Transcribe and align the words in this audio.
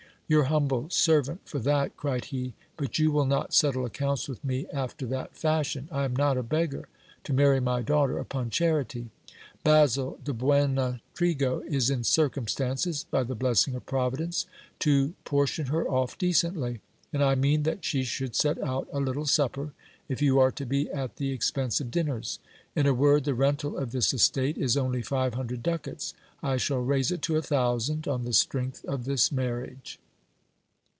Your 0.27 0.43
humble 0.45 0.89
servant 0.89 1.41
for 1.43 1.59
that, 1.59 1.97
cried 1.97 2.23
he; 2.23 2.53
but 2.77 2.97
you 2.97 3.11
will 3.11 3.25
not 3.25 3.53
settle 3.53 3.83
accounts 3.83 4.29
with 4.29 4.41
me 4.45 4.65
after 4.71 5.05
that 5.07 5.35
fashion; 5.35 5.89
I 5.91 6.05
am 6.05 6.15
not 6.15 6.37
a 6.37 6.41
beggar, 6.41 6.87
to 7.25 7.33
marry 7.33 7.59
my 7.59 7.81
daughter 7.81 8.17
upon 8.17 8.49
charity. 8.49 9.09
Basil 9.65 10.19
de 10.23 10.31
Buenotrigo 10.31 11.59
is 11.67 11.89
in 11.89 12.05
circumstances, 12.05 13.03
by 13.11 13.23
the 13.23 13.35
blessing 13.35 13.75
of 13.75 13.85
Providence, 13.85 14.45
to 14.79 15.15
portion 15.25 15.65
her 15.65 15.85
off 15.85 16.17
decently; 16.17 16.79
and 17.11 17.21
I 17.21 17.35
mean 17.35 17.63
that 17.63 17.83
she 17.83 18.03
should 18.05 18.33
set 18.33 18.57
out 18.63 18.87
a 18.93 19.01
little 19.01 19.25
supper, 19.25 19.73
if 20.07 20.21
you 20.21 20.39
are 20.39 20.51
to 20.53 20.65
be 20.65 20.89
at 20.91 21.17
the 21.17 21.33
ex 21.33 21.51
pense 21.51 21.81
of 21.81 21.91
dinners.. 21.91 22.39
In 22.73 22.87
a 22.87 22.93
word, 22.93 23.25
the 23.25 23.33
rental 23.35 23.77
of 23.77 23.91
this 23.91 24.13
estate 24.13 24.57
is 24.57 24.77
only 24.77 25.01
five 25.01 25.33
hundred 25.33 25.61
ducats: 25.61 26.13
I 26.41 26.55
shall 26.55 26.79
raise 26.79 27.11
it 27.11 27.21
to 27.23 27.35
a 27.35 27.41
thousand 27.41 28.07
on 28.07 28.23
the 28.23 28.31
strength 28.31 28.85
of 28.85 29.03
this 29.03 29.29
marriage. 29.29 29.99